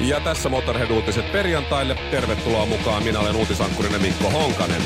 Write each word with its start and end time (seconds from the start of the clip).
Ja 0.00 0.20
tässä 0.20 0.48
Motorhead-uutiset 0.48 1.32
perjantaille. 1.32 1.94
Tervetuloa 2.10 2.66
mukaan. 2.66 3.02
Minä 3.02 3.20
olen 3.20 3.36
uutisankkurinen 3.36 4.02
Mikko 4.02 4.30
Honkanen. 4.30 4.82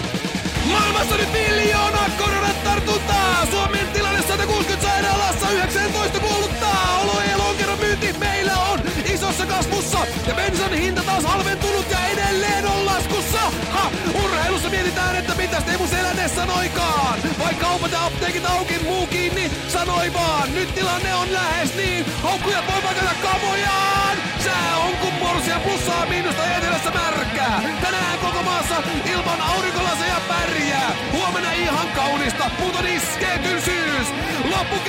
Maailmassa 0.68 1.16
nyt 1.16 1.32
miljoona 1.32 1.98
koronatartuntaa! 2.18 3.46
Suomen 3.50 3.86
tilanne 3.92 4.22
160 4.22 4.86
sairaalassa, 4.88 5.50
19 5.50 6.20
kuolluttaa! 6.20 7.00
Olojen 7.02 7.38
lonkeron 7.38 7.78
myynti 7.78 8.12
meillä 8.18 8.52
on 8.56 8.80
isossa 9.14 9.46
kasvussa! 9.46 9.98
Ja 10.26 10.34
bensan 10.34 10.72
hinta 10.72 11.02
taas 11.02 11.24
halventunut 11.24 11.90
ja 11.90 12.06
edelleen 12.06 12.66
on 12.66 12.86
laskussa! 12.86 13.40
Ha! 13.70 13.90
Urheilussa 14.24 14.70
mietitään, 14.70 14.97
että 15.16 15.34
mitäs 15.34 15.64
Teemu 15.64 15.86
Selänne 15.86 16.28
sanoikaan! 16.28 17.18
Vai 17.38 17.54
kaupat 17.54 17.92
ja 17.92 18.04
apteekit 18.06 18.44
auki, 18.44 18.78
muu 18.78 19.06
kiinni, 19.06 19.50
sanoi 19.68 20.12
vaan! 20.12 20.54
Nyt 20.54 20.74
tilanne 20.74 21.14
on 21.14 21.32
lähes 21.32 21.74
niin! 21.74 22.06
Haukkujat 22.22 22.64
voi 22.72 22.82
pakata 22.82 23.14
kamojaan! 23.22 24.16
Sää 24.44 24.76
on 24.76 24.96
kun 24.96 25.12
morsia 25.12 25.60
plussaa 25.60 26.06
miinusta 26.06 26.56
etelässä 26.56 26.90
märkää! 26.90 27.62
Tänään 27.80 28.18
koko 28.18 28.42
maassa 28.42 28.82
ilman 29.12 29.40
aurinkolaseja 29.40 30.20
pärjää! 30.28 30.92
Huomenna 31.12 31.52
ihan 31.52 31.88
kaunista, 31.88 32.50
mutta 32.58 32.80
iskee 32.88 33.38
kynsyys! 33.38 33.87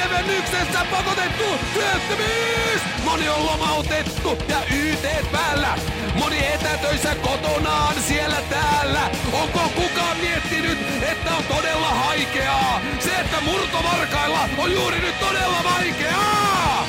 Loppukevennyksessä 0.09 0.85
pakotettu 0.91 1.43
työttömyys! 1.73 2.81
Moni 3.03 3.29
on 3.29 3.45
lomautettu 3.45 4.37
ja 4.47 4.61
YT 4.75 5.31
päällä! 5.31 5.77
Moni 6.19 6.45
etätöissä 6.45 7.15
kotonaan 7.15 7.95
siellä 8.07 8.41
täällä! 8.49 9.11
Onko 9.33 9.59
kukaan 9.75 10.17
miettinyt, 10.17 10.77
että 11.01 11.35
on 11.35 11.43
todella 11.43 11.87
haikeaa? 11.87 12.81
Se, 12.99 13.19
että 13.19 13.41
murtovarkailla 13.41 14.49
on 14.57 14.71
juuri 14.71 14.99
nyt 14.99 15.19
todella 15.19 15.63
vaikeaa! 15.63 16.87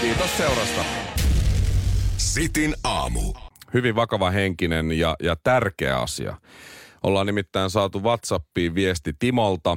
Kiitos 0.00 0.36
seurasta. 0.36 0.84
Sitin 2.16 2.74
aamu. 2.84 3.34
Hyvin 3.74 3.94
vakava 3.94 4.30
henkinen 4.30 4.92
ja, 4.92 5.16
ja 5.22 5.36
tärkeä 5.44 5.98
asia. 5.98 6.36
Ollaan 7.02 7.26
nimittäin 7.26 7.70
saatu 7.70 8.02
WhatsAppiin 8.02 8.74
viesti 8.74 9.12
Timolta. 9.18 9.76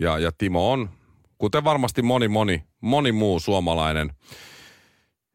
Ja, 0.00 0.18
ja 0.18 0.32
Timo 0.38 0.72
on, 0.72 0.90
kuten 1.40 1.64
varmasti 1.64 2.02
moni, 2.02 2.28
moni, 2.28 2.64
moni 2.80 3.12
muu 3.12 3.40
suomalainen, 3.40 4.12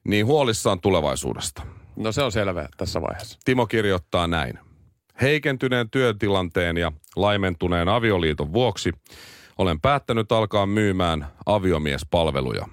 niin 0.07 0.25
huolissaan 0.25 0.81
tulevaisuudesta. 0.81 1.61
No 1.95 2.11
se 2.11 2.23
on 2.23 2.31
selvä 2.31 2.69
tässä 2.77 3.01
vaiheessa. 3.01 3.39
Timo 3.45 3.67
kirjoittaa 3.67 4.27
näin. 4.27 4.59
Heikentyneen 5.21 5.89
työtilanteen 5.89 6.77
ja 6.77 6.91
laimentuneen 7.15 7.89
avioliiton 7.89 8.53
vuoksi 8.53 8.91
olen 9.57 9.81
päättänyt 9.81 10.31
alkaa 10.31 10.65
myymään 10.65 11.27
aviomiespalveluja. 11.45 12.67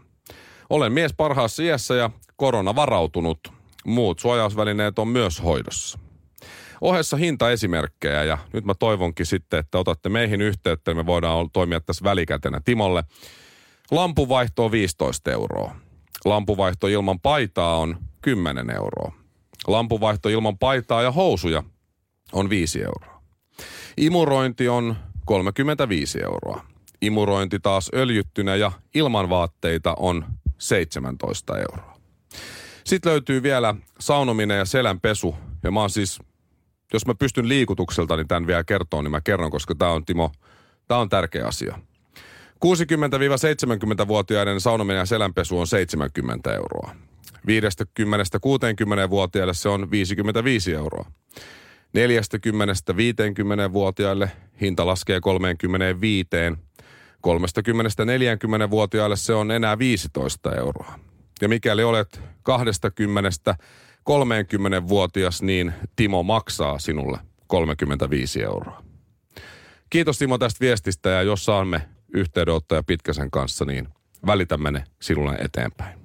Olen 0.70 0.92
mies 0.92 1.12
parhaassa 1.16 1.62
iässä 1.62 1.94
ja 1.94 2.10
korona 2.36 2.74
varautunut. 2.74 3.38
Muut 3.84 4.18
suojausvälineet 4.18 4.98
on 4.98 5.08
myös 5.08 5.42
hoidossa. 5.42 5.98
Ohessa 6.82 7.16
hintaesimerkkejä 7.16 8.24
ja 8.24 8.38
nyt 8.52 8.64
mä 8.64 8.74
toivonkin 8.74 9.26
sitten, 9.26 9.60
että 9.60 9.78
otatte 9.78 10.08
meihin 10.08 10.40
yhteyttä, 10.40 10.90
niin 10.90 10.96
me 10.96 11.06
voidaan 11.06 11.50
toimia 11.50 11.80
tässä 11.80 12.04
välikätenä 12.04 12.60
Timolle. 12.64 13.04
Lampuvaihto 13.90 14.64
on 14.64 14.70
15 14.72 15.30
euroa. 15.30 15.76
Lampuvaihto 16.24 16.86
ilman 16.86 17.20
paitaa 17.20 17.78
on 17.78 17.96
10 18.22 18.70
euroa. 18.70 19.12
Lampuvaihto 19.66 20.28
ilman 20.28 20.58
paitaa 20.58 21.02
ja 21.02 21.12
housuja 21.12 21.62
on 22.32 22.50
5 22.50 22.82
euroa. 22.82 23.22
Imurointi 23.96 24.68
on 24.68 24.96
35 25.24 26.22
euroa. 26.22 26.64
Imurointi 27.02 27.60
taas 27.60 27.90
öljyttynä 27.94 28.56
ja 28.56 28.72
ilman 28.94 29.30
vaatteita 29.30 29.94
on 29.98 30.24
17 30.58 31.58
euroa. 31.58 31.96
Sitten 32.84 33.12
löytyy 33.12 33.42
vielä 33.42 33.74
saunominen 34.00 34.58
ja 34.58 34.64
selänpesu. 34.64 35.34
Ja 35.62 35.70
mä 35.70 35.80
oon 35.80 35.90
siis, 35.90 36.18
jos 36.92 37.06
mä 37.06 37.14
pystyn 37.14 37.48
liikutukselta, 37.48 38.16
niin 38.16 38.28
tämän 38.28 38.46
vielä 38.46 38.64
kertoon, 38.64 39.04
niin 39.04 39.10
mä 39.10 39.20
kerron, 39.20 39.50
koska 39.50 39.74
tämä 39.74 39.90
on 39.90 40.04
Timo, 40.04 40.32
tämä 40.88 41.00
on 41.00 41.08
tärkeä 41.08 41.46
asia. 41.46 41.78
60-70-vuotiaiden 42.64 44.60
saunominen 44.60 44.98
ja 44.98 45.06
selänpesu 45.06 45.58
on 45.58 45.66
70 45.66 46.54
euroa. 46.54 46.94
50-60-vuotiaille 47.46 49.54
se 49.54 49.68
on 49.68 49.90
55 49.90 50.74
euroa. 50.74 51.10
40-50-vuotiaille 51.98 54.30
hinta 54.60 54.86
laskee 54.86 55.20
35. 55.20 56.28
30-40-vuotiaille 57.26 59.16
se 59.16 59.34
on 59.34 59.50
enää 59.50 59.78
15 59.78 60.54
euroa. 60.54 60.98
Ja 61.40 61.48
mikäli 61.48 61.82
olet 61.82 62.20
20-30-vuotias, 64.10 65.42
niin 65.42 65.72
Timo 65.96 66.22
maksaa 66.22 66.78
sinulle 66.78 67.18
35 67.46 68.42
euroa. 68.42 68.82
Kiitos 69.90 70.18
Timo 70.18 70.38
tästä 70.38 70.60
viestistä 70.60 71.08
ja 71.08 71.22
jos 71.22 71.44
saamme 71.44 71.82
yhteydenottaja 72.14 72.82
Pitkäsen 72.82 73.30
kanssa, 73.30 73.64
niin 73.64 73.88
välitämme 74.26 74.70
ne 74.70 74.84
sinulle 75.02 75.34
eteenpäin. 75.34 75.98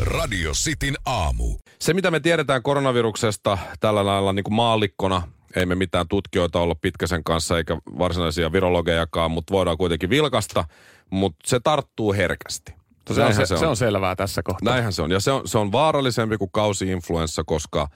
Radio 0.00 0.52
Cityn 0.52 0.94
aamu. 1.06 1.56
Se, 1.78 1.94
mitä 1.94 2.10
me 2.10 2.20
tiedetään 2.20 2.62
koronaviruksesta 2.62 3.58
tällä 3.80 4.06
lailla 4.06 4.32
niin 4.32 4.44
kuin 4.44 4.54
maallikkona, 4.54 5.22
ei 5.56 5.66
me 5.66 5.74
mitään 5.74 6.08
tutkijoita 6.08 6.60
olla 6.60 6.74
Pitkäsen 6.74 7.24
kanssa 7.24 7.58
eikä 7.58 7.76
varsinaisia 7.98 8.52
virologejakaan, 8.52 9.30
mutta 9.30 9.52
voidaan 9.52 9.78
kuitenkin 9.78 10.10
vilkasta, 10.10 10.64
mutta 11.10 11.48
se 11.48 11.60
tarttuu 11.60 12.12
herkästi. 12.12 12.74
Se 13.14 13.20
on, 13.20 13.26
Näinhän 13.26 13.46
se, 13.46 13.56
se 13.56 13.66
on 13.66 13.76
selvää 13.76 14.16
tässä 14.16 14.42
kohtaa. 14.42 14.72
Näinhän 14.72 14.92
se 14.92 15.02
on. 15.02 15.10
Ja 15.10 15.20
se 15.20 15.30
on, 15.30 15.48
se 15.48 15.58
on 15.58 15.72
vaarallisempi 15.72 16.38
kuin 16.38 16.50
kausi-influenssa, 16.52 17.44
koska 17.46 17.88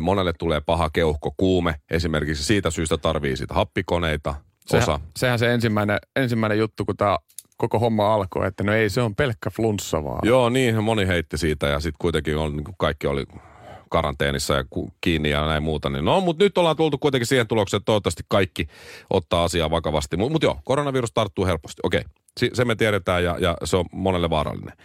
monelle 0.00 0.32
tulee 0.38 0.60
paha 0.60 0.90
keuhko, 0.90 1.34
kuume. 1.36 1.74
Esimerkiksi 1.90 2.44
siitä 2.44 2.70
syystä 2.70 2.96
tarvii 2.96 3.36
sitä 3.36 3.54
happikoneita, 3.54 4.34
osa. 4.72 4.84
Sehän, 4.84 5.00
sehän 5.16 5.38
se 5.38 5.54
ensimmäinen, 5.54 5.98
ensimmäinen 6.16 6.58
juttu, 6.58 6.84
kun 6.84 6.96
tämä 6.96 7.18
koko 7.56 7.78
homma 7.78 8.14
alkoi, 8.14 8.46
että 8.46 8.64
no 8.64 8.72
ei, 8.72 8.90
se 8.90 9.02
on 9.02 9.14
pelkkä 9.14 9.50
flunssa 9.50 10.04
vaan. 10.04 10.20
Joo, 10.22 10.48
niin 10.48 10.84
moni 10.84 11.06
heitti 11.06 11.38
siitä 11.38 11.66
ja 11.66 11.80
sitten 11.80 11.98
kuitenkin 11.98 12.36
on, 12.36 12.56
niin 12.56 12.64
kaikki 12.78 13.06
oli 13.06 13.24
karanteenissa 13.90 14.54
ja 14.54 14.64
kiinni 15.00 15.30
ja 15.30 15.46
näin 15.46 15.62
muuta. 15.62 15.90
Niin 15.90 16.04
no, 16.04 16.20
mutta 16.20 16.44
nyt 16.44 16.58
ollaan 16.58 16.76
tultu 16.76 16.98
kuitenkin 16.98 17.26
siihen 17.26 17.48
tulokseen, 17.48 17.78
että 17.78 17.84
toivottavasti 17.86 18.22
kaikki 18.28 18.66
ottaa 19.10 19.44
asiaa 19.44 19.70
vakavasti. 19.70 20.16
Mutta 20.16 20.32
mut 20.32 20.42
joo, 20.42 20.58
koronavirus 20.64 21.12
tarttuu 21.12 21.46
helposti. 21.46 21.80
Okei, 21.82 22.00
si- 22.00 22.06
se 22.52 22.64
me 22.64 22.74
tiedetään 22.74 23.24
ja, 23.24 23.36
ja 23.40 23.56
se 23.64 23.76
on 23.76 23.84
monelle 23.92 24.30
vaarallinen. 24.30 24.76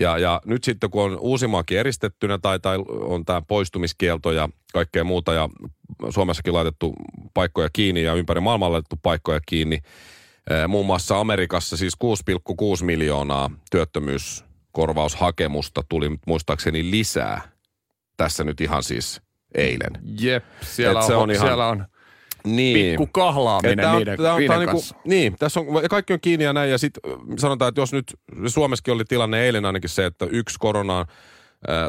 Ja, 0.00 0.18
ja 0.18 0.40
nyt 0.44 0.64
sitten 0.64 0.90
kun 0.90 1.02
on 1.02 1.18
Uusimaakin 1.18 1.78
eristettynä 1.78 2.38
tai, 2.38 2.60
tai 2.60 2.78
on 2.88 3.24
tämä 3.24 3.42
poistumiskielto 3.42 4.32
ja 4.32 4.48
kaikkea 4.72 5.04
muuta 5.04 5.32
ja 5.32 5.48
Suomessakin 6.10 6.54
laitettu 6.54 6.94
paikkoja 7.34 7.68
kiinni 7.72 8.02
ja 8.02 8.14
ympäri 8.14 8.40
maailmaa 8.40 8.72
laitettu 8.72 8.96
paikkoja 9.02 9.40
kiinni, 9.46 9.78
Muun 10.68 10.86
muassa 10.86 11.20
Amerikassa 11.20 11.76
siis 11.76 11.94
6,6 12.80 12.84
miljoonaa 12.84 13.50
työttömyyskorvaushakemusta 13.70 15.82
tuli 15.88 16.10
muistaakseni 16.26 16.90
lisää. 16.90 17.40
Tässä 18.16 18.44
nyt 18.44 18.60
ihan 18.60 18.82
siis 18.82 19.20
eilen. 19.54 19.90
Jep, 20.20 20.44
siellä, 20.62 21.00
Et 21.00 21.04
on, 21.04 21.06
se 21.06 21.14
on 21.14 21.30
ihan- 21.30 21.46
siellä 21.46 21.68
on 21.68 21.86
Niin. 22.46 22.76
pikku 22.90 23.06
kahlaaminen 23.12 23.78
Että 23.78 23.90
on- 23.90 23.96
niiden, 23.98 24.18
tää 24.18 24.32
on- 24.34 24.38
niiden 24.40 24.48
tää 24.50 24.56
on 24.56 24.60
niinku, 24.60 24.76
kanssa. 24.76 24.96
niin, 25.04 25.36
tässä 25.38 25.60
on, 25.60 25.66
kaikki 25.90 26.12
on 26.12 26.20
kiinni 26.20 26.44
ja 26.44 26.52
näin. 26.52 26.70
Ja 26.70 26.78
sitten 26.78 27.02
sanotaan, 27.38 27.68
että 27.68 27.80
jos 27.80 27.92
nyt, 27.92 28.14
Suomessakin 28.46 28.94
oli 28.94 29.04
tilanne 29.04 29.40
eilen 29.44 29.64
ainakin 29.64 29.90
se, 29.90 30.06
että 30.06 30.26
yksi 30.30 30.56
koronaan 30.58 31.06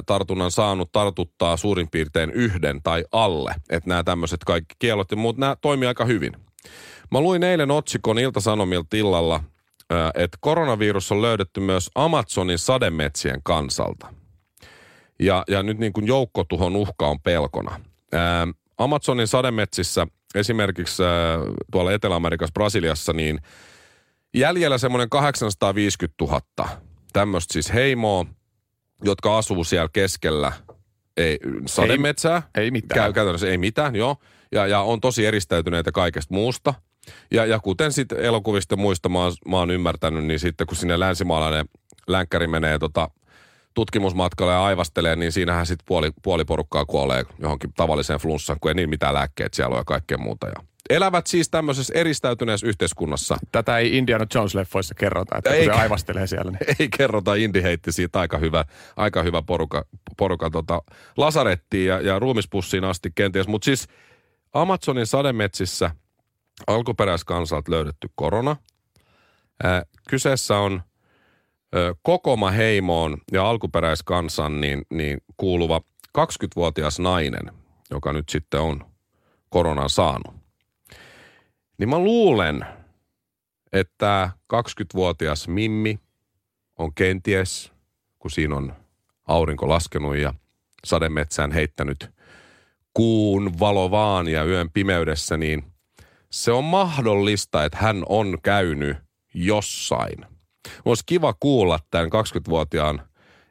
tartunnan 0.06 0.51
saanut 0.51 0.92
tartuttaa 0.92 1.57
suurin 1.57 1.89
piirtein 1.92 2.31
yhden 2.31 2.81
tai 2.83 3.06
alle. 3.12 3.56
Että 3.69 3.89
nämä 3.89 4.03
tämmöiset 4.03 4.44
kaikki 4.44 4.75
kielot 4.80 5.12
ja 5.12 5.18
muut, 5.18 5.38
nämä 5.38 5.56
toimii 5.62 5.88
aika 5.88 6.06
hyvin. 6.06 6.31
Mä 7.12 7.21
luin 7.21 7.44
eilen 7.44 7.71
otsikon 7.71 8.19
Ilta-Sanomilta 8.19 8.97
illalla, 8.97 9.44
että 10.15 10.38
koronavirus 10.42 11.12
on 11.12 11.21
löydetty 11.21 11.59
myös 11.59 11.89
Amazonin 11.95 12.57
sademetsien 12.59 13.39
kansalta. 13.44 14.13
Ja, 15.19 15.44
ja 15.47 15.63
nyt 15.63 15.77
niin 15.77 15.94
kuin 15.94 16.07
joukkotuhon 16.07 16.75
uhka 16.75 17.07
on 17.07 17.19
pelkona. 17.19 17.80
Amazonin 18.77 19.27
sademetsissä 19.27 20.07
esimerkiksi 20.36 21.04
ää, 21.04 21.38
tuolla 21.72 21.92
Etelä-Amerikassa, 21.92 22.54
Brasiliassa, 22.54 23.13
niin 23.13 23.39
jäljellä 24.33 24.78
semmoinen 24.78 25.10
850 25.10 26.25
000 26.25 26.69
tämmöistä 27.13 27.54
siis 27.54 27.74
heimoa, 27.74 28.25
jotka 29.04 29.38
asuu 29.38 29.63
siellä 29.63 29.89
keskellä 29.94 30.51
ei, 31.18 31.39
sademetsää. 31.66 32.42
ei 32.56 32.72
mitään. 32.72 32.95
Käy, 32.95 33.13
käytännössä 33.13 33.48
ei 33.48 33.57
mitään, 33.57 33.95
joo. 33.95 34.16
Ja, 34.51 34.68
ja 34.68 34.81
on 34.81 35.01
tosi 35.01 35.25
eristäytyneitä 35.25 35.92
kaikesta 35.92 36.33
muusta. 36.33 36.74
Ja, 37.31 37.45
ja 37.45 37.60
kuten 37.60 37.92
sitten 37.92 38.19
elokuvista 38.19 38.75
muista 38.75 39.10
mä 39.10 39.19
oon, 39.19 39.33
mä 39.48 39.57
oon 39.57 39.72
ymmärtänyt, 39.72 40.25
niin 40.25 40.39
sitten 40.39 40.68
kun 40.68 40.78
sinne 40.78 41.00
länsimaalainen 41.00 41.66
länkkäri 42.07 42.48
menee 42.48 42.80
tota, 42.80 43.10
tutkimusmatkalle 43.73 44.53
ja 44.53 44.63
aivastelee, 44.63 45.15
niin 45.15 45.31
siinähän 45.31 45.65
sitten 45.65 45.85
puoli, 45.85 46.12
puoli 46.23 46.45
porukkaa 46.45 46.85
kuolee 46.85 47.23
johonkin 47.39 47.73
tavalliseen 47.73 48.19
flunssaan, 48.19 48.59
kun 48.59 48.71
ei 48.71 48.75
niin 48.75 48.89
mitään 48.89 49.13
lääkkeet 49.13 49.53
siellä 49.53 49.73
ole 49.73 49.79
ja 49.79 49.85
kaikkea 49.85 50.18
muuta. 50.18 50.47
Ja 50.47 50.53
elävät 50.89 51.27
siis 51.27 51.50
tämmöisessä 51.50 51.94
eristäytyneessä 51.95 52.68
yhteiskunnassa. 52.68 53.38
Tätä 53.51 53.77
ei 53.77 53.97
Indiana 53.97 54.25
Jones-leffoissa 54.35 54.94
kerrota, 54.97 55.38
että 55.38 55.50
kun 55.50 55.59
Eikä. 55.59 55.73
se 55.73 55.79
aivastelee 55.79 56.27
siellä. 56.27 56.51
Niin. 56.51 56.75
Ei 56.79 56.89
kerrota, 56.97 57.35
Indi 57.35 57.63
heitti 57.63 57.91
siitä 57.91 58.19
aika 58.19 58.38
hyvä, 58.38 58.65
aika 58.95 59.23
hyvä 59.23 59.41
poruka, 59.41 59.85
poruka 60.18 60.50
tota, 60.50 60.81
lasarettiin 61.18 61.88
ja, 61.88 62.01
ja 62.01 62.19
ruumispussiin 62.19 62.83
asti 62.83 63.12
kenties. 63.15 63.47
Mutta 63.47 63.65
siis 63.65 63.88
Amazonin 64.53 65.07
sademetsissä 65.07 65.91
alkuperäiskansalta 66.68 67.71
löydetty 67.71 68.09
korona. 68.15 68.56
Ää, 69.63 69.83
kyseessä 70.09 70.57
on 70.57 70.81
kokoma 72.01 72.51
heimoon 72.51 73.18
ja 73.31 73.50
alkuperäiskansan 73.50 74.62
niin, 74.62 74.81
niin 74.94 75.18
kuuluva 75.38 75.81
20-vuotias 76.18 77.00
nainen, 77.00 77.53
joka 77.91 78.13
nyt 78.13 78.29
sitten 78.29 78.59
on 78.59 78.85
koronan 79.50 79.89
saanut. 79.89 80.35
Niin 81.77 81.89
mä 81.89 82.00
luulen, 82.00 82.65
että 83.73 84.29
20-vuotias 84.53 85.47
Mimmi 85.47 86.00
on 86.77 86.94
kenties, 86.94 87.71
kun 88.19 88.31
siinä 88.31 88.56
on 88.56 88.73
aurinko 89.27 89.69
laskenut 89.69 90.18
ja 90.18 90.33
sademetsään 90.85 91.51
heittänyt 91.51 92.09
kuun 92.94 93.59
valo 93.59 93.91
vaan 93.91 94.27
ja 94.27 94.44
yön 94.44 94.69
pimeydessä, 94.69 95.38
niin 95.38 95.63
se 96.29 96.51
on 96.51 96.63
mahdollista, 96.63 97.65
että 97.65 97.77
hän 97.81 98.03
on 98.09 98.38
käynyt 98.44 98.97
jossain. 99.33 100.25
Olisi 100.86 101.04
kiva 101.06 101.34
kuulla 101.40 101.80
tämän 101.92 102.08
20-vuotiaan 102.08 103.02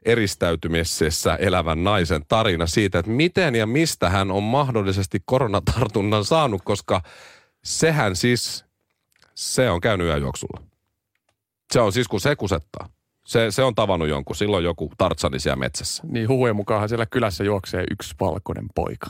eristäytymisessä 0.04 1.34
elävän 1.34 1.84
naisen 1.84 2.22
tarina 2.28 2.66
siitä, 2.66 2.98
että 2.98 3.10
miten 3.10 3.54
ja 3.54 3.66
mistä 3.66 4.10
hän 4.10 4.30
on 4.30 4.42
mahdollisesti 4.42 5.18
koronatartunnan 5.24 6.24
saanut, 6.24 6.62
koska 6.64 7.02
sehän 7.64 8.16
siis, 8.16 8.64
se 9.34 9.70
on 9.70 9.80
käynyt 9.80 10.06
yöjuoksulla. 10.06 10.62
Se 11.72 11.80
on 11.80 11.92
siis, 11.92 12.08
kun 12.08 12.20
se 12.20 12.36
kusettaa. 12.36 12.88
Se, 13.26 13.50
se 13.50 13.62
on 13.62 13.74
tavannut 13.74 14.08
jonkun, 14.08 14.36
silloin 14.36 14.64
joku 14.64 14.92
tartsani 14.98 15.40
siellä 15.40 15.56
metsässä. 15.56 16.02
Niin 16.06 16.28
huhujen 16.28 16.56
mukaan 16.56 16.88
siellä 16.88 17.06
kylässä 17.06 17.44
juoksee 17.44 17.84
yksi 17.90 18.14
valkoinen 18.20 18.66
poika. 18.74 19.06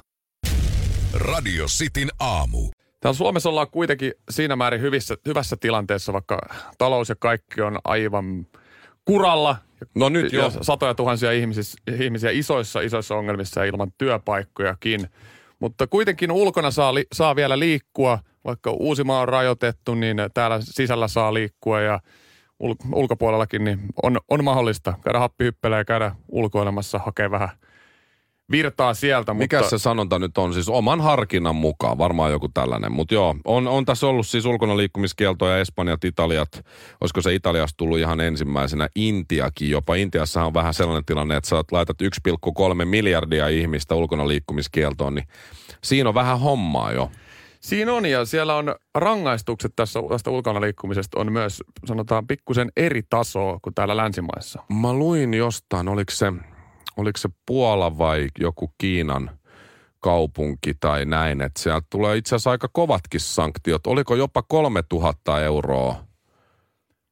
Radio 1.15 1.67
Cityn 1.67 2.09
aamu. 2.19 2.69
Täällä 3.01 3.17
Suomessa 3.17 3.49
ollaan 3.49 3.71
kuitenkin 3.71 4.13
siinä 4.31 4.57
määrin 4.57 4.81
hyvissä, 4.81 5.17
hyvässä 5.27 5.57
tilanteessa, 5.61 6.13
vaikka 6.13 6.39
talous 6.79 7.09
ja 7.09 7.15
kaikki 7.19 7.61
on 7.61 7.79
aivan 7.85 8.47
kuralla. 9.05 9.57
No 9.95 10.09
nyt 10.09 10.33
jo. 10.33 10.53
satoja 10.61 10.95
tuhansia 10.95 11.33
ihmisiä, 11.33 11.81
ihmisiä 12.01 12.31
isoissa, 12.31 12.81
isoissa 12.81 13.15
ongelmissa 13.15 13.61
ja 13.61 13.67
ilman 13.67 13.93
työpaikkojakin. 13.99 15.09
Mutta 15.59 15.87
kuitenkin 15.87 16.33
ulkona 16.33 16.71
saa, 16.71 16.95
li, 16.95 17.07
saa 17.13 17.37
vielä 17.37 17.59
liikkua, 17.59 18.19
vaikka 18.45 18.71
Uusimaa 18.71 19.21
on 19.21 19.29
rajoitettu, 19.29 19.95
niin 19.95 20.17
täällä 20.35 20.59
sisällä 20.61 21.09
saa 21.09 21.35
liikkua 21.35 21.81
ja 21.81 22.01
ul, 22.61 22.75
ulkopuolellakin 22.95 23.65
niin 23.65 23.81
on, 24.03 24.21
on 24.29 24.45
mahdollista 24.45 24.95
käydä 25.05 25.19
happihyppelejä 25.19 25.81
ja 25.81 25.85
käydä 25.85 26.15
ulkoilemassa, 26.29 26.99
hakea 26.99 27.31
vähän 27.31 27.49
virtaa 28.51 28.95
sieltä. 28.95 29.35
Mikä 29.35 29.57
mutta... 29.57 29.71
se 29.71 29.79
sanonta 29.79 30.19
nyt 30.19 30.39
on? 30.39 30.55
Siis 30.55 30.69
oman 30.69 31.01
harkinnan 31.01 31.57
mukaan, 31.57 31.99
varmaan 31.99 32.33
joku 32.33 32.49
tällainen. 32.49 32.93
Mutta 32.93 33.15
joo, 33.15 33.37
on, 33.45 33.69
on 33.69 33.85
tässä 33.85 34.07
ollut 34.07 34.27
siis 34.27 34.47
ulkona 34.47 34.77
liikkumiskieltoja 34.77 35.59
Espanjat, 35.59 36.05
Italiat. 36.05 36.65
Olisiko 37.01 37.23
se 37.23 37.35
Italiasta 37.35 37.77
tullut 37.77 37.99
ihan 37.99 38.21
ensimmäisenä? 38.21 38.89
Intiakin 38.97 39.71
jopa. 39.71 39.95
Intiassa 39.95 40.45
on 40.45 40.55
vähän 40.55 40.75
sellainen 40.75 41.05
tilanne, 41.05 41.37
että 41.37 41.49
sä 41.49 41.65
laitat 41.73 41.97
1,3 42.03 42.85
miljardia 42.85 43.49
ihmistä 43.49 43.95
ulkona 43.95 44.29
liikkumiskieltoon, 44.29 45.15
niin 45.15 45.27
siinä 45.85 46.09
on 46.09 46.15
vähän 46.15 46.41
hommaa 46.41 46.93
jo. 46.93 47.11
Siinä 47.61 47.93
on 47.93 48.07
ja 48.07 48.25
siellä 48.25 48.57
on 48.57 48.75
rangaistukset 48.95 49.73
tässä, 49.77 50.01
tästä 50.09 50.31
ulkona 50.31 50.61
liikkumisesta 50.61 51.21
on 51.21 51.33
myös 51.33 51.63
sanotaan 51.87 52.27
pikkusen 52.27 52.73
eri 52.77 53.03
tasoa 53.11 53.59
kuin 53.63 53.75
täällä 53.75 53.97
länsimaissa. 53.97 54.63
Mä 54.81 54.93
luin 54.93 55.35
jostain, 55.35 55.89
oliko 55.89 56.11
se, 56.11 56.33
oliko 57.01 57.19
se 57.19 57.29
Puola 57.47 57.99
vai 57.99 58.29
joku 58.39 58.73
Kiinan 58.79 59.31
kaupunki 60.01 60.75
tai 60.81 61.05
näin, 61.05 61.41
että 61.41 61.63
sieltä 61.63 61.87
tulee 61.91 62.17
itse 62.17 62.35
asiassa 62.35 62.51
aika 62.51 62.69
kovatkin 62.73 63.21
sanktiot. 63.21 63.87
Oliko 63.87 64.15
jopa 64.15 64.43
3000 64.43 65.41
euroa 65.41 66.05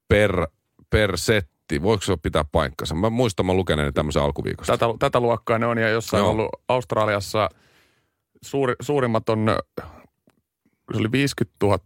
per, 0.08 0.46
per 0.90 1.18
setti? 1.18 1.82
Voiko 1.82 2.04
se 2.04 2.16
pitää 2.16 2.44
paikkansa? 2.52 2.94
Mä 2.94 3.10
muistan, 3.10 3.46
mä 3.46 3.54
lukeneeni 3.54 3.92
tämmöisen 3.92 4.22
alkuviikosta. 4.22 4.78
Tätä, 4.78 4.94
tätä 4.98 5.20
luokkaa 5.20 5.58
ne 5.58 5.66
on 5.66 5.78
ja 5.78 5.88
jossain 5.88 6.20
Joo. 6.20 6.30
ollut 6.30 6.48
Australiassa 6.68 7.48
suuri, 8.42 8.74
suurimmat 8.80 9.28
on 9.28 9.56
se 10.92 10.98
oli 10.98 11.12
50 11.12 11.56
000 11.62 11.78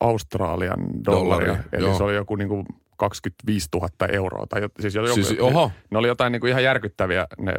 Australian 0.00 1.04
dollaria, 1.04 1.46
Dollaria, 1.46 1.64
eli 1.72 1.86
joo. 1.86 1.96
se 1.96 2.04
oli 2.04 2.14
joku 2.14 2.36
niin 2.36 2.48
kuin 2.48 2.66
25 2.98 3.68
000 3.74 3.88
euroa. 4.12 4.46
Tai, 4.48 4.60
jot- 4.60 4.80
siis, 4.80 4.94
joku, 4.94 5.14
Siis, 5.14 5.40
oho. 5.40 5.70
Ne 5.90 5.98
oli 5.98 6.08
jotain 6.08 6.32
niin 6.32 6.40
kuin 6.40 6.50
ihan 6.50 6.64
järkyttäviä 6.64 7.26
ne 7.38 7.54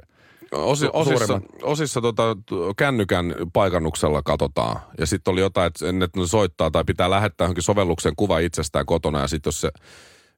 Osi, 0.52 0.90
osissa, 0.94 1.28
suurimmat. 1.28 1.52
osissa 1.64 2.02
tota, 2.02 2.24
kännykän 2.78 3.36
paikannuksella 3.54 4.22
katsotaan. 4.22 4.80
Ja 4.98 5.06
sitten 5.06 5.32
oli 5.32 5.42
jotain, 5.42 5.68
että 5.68 5.92
ne 5.92 6.08
ne 6.16 6.28
soittaa 6.28 6.72
tai 6.72 6.84
pitää 6.84 7.10
lähettää 7.10 7.46
johonkin 7.46 7.64
sovelluksen 7.64 8.14
kuva 8.16 8.40
itsestään 8.40 8.86
kotona. 8.86 9.20
Ja 9.20 9.28
sitten 9.28 9.48
jos 9.48 9.62
se 9.62 9.72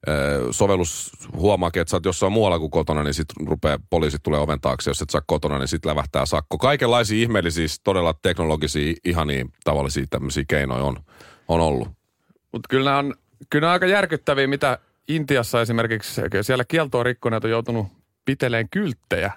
ö, 0.07 0.47
sovellus 0.51 1.11
huomaakin, 1.35 1.81
että 1.81 1.89
sä 1.89 1.97
oot 1.97 2.05
jossain 2.05 2.31
muualla 2.31 2.59
kuin 2.59 2.71
kotona, 2.71 3.03
niin 3.03 3.13
sitten 3.13 3.47
rupeaa 3.47 3.77
poliisit 3.89 4.23
tulee 4.23 4.39
oven 4.39 4.61
taakse. 4.61 4.89
Jos 4.89 5.01
et 5.01 5.09
saa 5.09 5.21
kotona, 5.27 5.59
niin 5.59 5.67
sitten 5.67 5.89
lävähtää 5.89 6.25
sakko. 6.25 6.57
Kaikenlaisia 6.57 7.21
ihmeellisiä, 7.21 7.67
todella 7.83 8.13
teknologisia, 8.21 8.93
ihania 9.05 9.45
tavallisia 9.63 10.05
tämmöisiä 10.09 10.43
keinoja 10.47 10.83
on, 10.83 10.97
on 11.47 11.61
ollut. 11.61 11.87
Mutta 12.51 12.67
kyllä 12.69 12.89
nämä 12.89 12.97
on, 12.97 13.13
kyllä 13.49 13.61
nämä 13.61 13.71
on 13.71 13.73
aika 13.73 13.87
järkyttäviä, 13.87 14.47
mitä 14.47 14.79
Intiassa 15.07 15.61
esimerkiksi, 15.61 16.21
siellä 16.41 16.63
kieltoa 16.67 17.03
rikkoneet 17.03 17.43
on 17.43 17.49
joutunut 17.49 17.87
piteleen 18.25 18.69
kylttejä, 18.69 19.31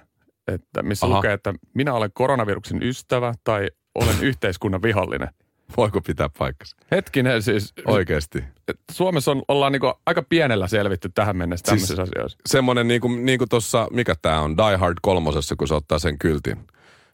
että 0.49 0.83
missä 0.83 1.07
Aha. 1.07 1.17
lukee, 1.17 1.33
että 1.33 1.55
minä 1.75 1.95
olen 1.95 2.11
koronaviruksen 2.15 2.83
ystävä 2.83 3.35
tai 3.45 3.69
olen 3.95 4.17
yhteiskunnan 4.29 4.83
vihollinen. 4.83 5.29
Voiko 5.77 6.01
pitää 6.01 6.29
paikkansa? 6.39 6.77
Hetkinen 6.91 7.43
siis, 7.43 7.73
Oikeasti. 7.87 8.45
Suomessa 8.93 9.31
on, 9.31 9.43
ollaan 9.49 9.73
niinku 9.73 9.93
aika 10.07 10.23
pienellä 10.23 10.69
selvitty 10.69 11.11
tähän 11.15 11.37
mennessä 11.37 11.63
Siis- 11.63 11.89
tämmöisissä 11.89 12.03
asioissa. 12.03 12.39
semmoinen 12.47 12.89
niin 12.89 13.01
kuin, 13.01 13.25
niin 13.27 13.39
kuin 13.39 13.49
tuossa, 13.49 13.89
mikä 13.93 14.15
tämä 14.23 14.41
on, 14.41 14.57
Die 14.57 14.77
Hard 14.77 14.95
kolmosessa, 15.03 15.57
kun 15.57 15.69
se 15.69 15.75
ottaa 15.75 15.99
sen 15.99 16.19
kyltin, 16.19 16.57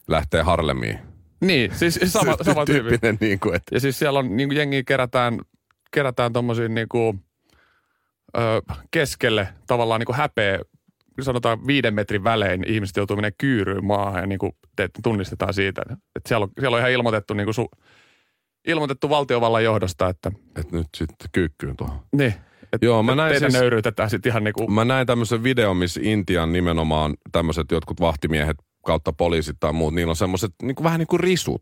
lähtee 0.07 0.41
Harlemiin. 0.41 0.99
Niin, 1.41 1.71
siis 1.75 1.99
sama, 2.05 2.37
sama 2.41 2.65
tyyppi. 2.65 2.89
tyyppinen 2.89 3.17
niin 3.21 3.39
kuin, 3.39 3.55
että 3.55 3.75
Ja 3.75 3.79
siis 3.79 3.99
siellä 3.99 4.19
on 4.19 4.37
niinku 4.37 4.55
jengiä 4.55 4.83
kerätään, 4.83 5.39
kerätään 5.91 6.33
tommosiin 6.33 6.75
niinku, 6.75 7.15
ö, 8.37 8.61
keskelle 8.91 9.47
tavallaan 9.67 9.99
niinku 9.99 10.13
häpeä, 10.13 10.59
sanotaan 11.21 11.67
viiden 11.67 11.93
metrin 11.93 12.23
välein 12.23 12.63
ihmiset 12.67 12.97
joutuu 12.97 13.15
menemään 13.15 13.33
kyyryyn 13.37 13.85
maahan 13.85 14.21
ja 14.21 14.27
niinku 14.27 14.55
te, 14.75 14.89
tunnistetaan 15.03 15.53
siitä. 15.53 15.81
Että 16.15 16.27
siellä, 16.27 16.43
on, 16.43 16.49
siellä 16.59 16.75
on 16.75 16.79
ihan 16.79 16.91
ilmoitettu, 16.91 17.33
niinku 17.33 17.53
su, 17.53 17.69
ilmoitettu 18.67 19.09
valtiovallan 19.09 19.63
johdosta, 19.63 20.09
että 20.09 20.31
että 20.59 20.77
nyt 20.77 20.87
sitten 20.97 21.29
kyykkyyn 21.31 21.77
tuohon. 21.77 21.99
niin, 22.15 22.33
että 22.73 22.85
Joo, 22.85 23.03
mä 23.03 23.15
näin 23.15 23.39
siis- 23.39 23.53
nöyryytetään 23.53 24.09
sitten 24.09 24.29
ihan 24.29 24.43
niinku, 24.43 24.67
Mä 24.67 24.85
näin 24.85 25.07
tämmöisen 25.07 25.43
videon, 25.43 25.77
missä 25.77 25.99
Intian 26.03 26.53
nimenomaan 26.53 27.13
tämmöiset 27.31 27.71
jotkut 27.71 27.99
vahtimiehet 28.01 28.57
kautta 28.85 29.13
poliisit 29.13 29.57
tai 29.59 29.73
muut, 29.73 29.93
niillä 29.93 30.11
on 30.11 30.15
semmoiset 30.15 30.51
niin 30.63 30.75
kuin, 30.75 30.83
vähän 30.83 30.99
niin 30.99 31.07
kuin 31.07 31.19
risut. 31.19 31.61